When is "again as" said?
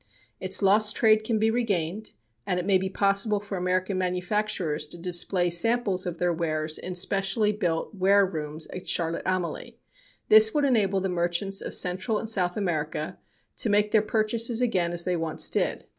14.59-15.03